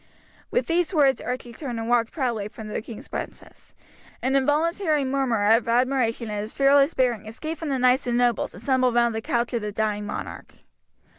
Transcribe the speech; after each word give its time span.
With 0.49 0.65
these 0.65 0.95
words 0.95 1.21
Archie 1.21 1.53
turned 1.53 1.79
and 1.79 1.87
walked 1.87 2.11
proudly 2.11 2.47
from 2.47 2.69
the 2.69 2.81
king's 2.81 3.07
presence. 3.07 3.75
An 4.19 4.35
involuntary 4.35 5.03
murmur 5.03 5.51
of 5.51 5.67
admiration 5.67 6.31
at 6.31 6.41
his 6.41 6.53
fearless 6.53 6.95
bearing 6.95 7.27
escaped 7.27 7.59
from 7.59 7.69
the 7.69 7.77
knights 7.77 8.07
and 8.07 8.17
nobles 8.17 8.55
assembled 8.55 8.95
round 8.95 9.13
the 9.13 9.21
couch 9.21 9.53
of 9.53 9.61
the 9.61 9.71
dying 9.71 10.07
monarch. 10.07 10.55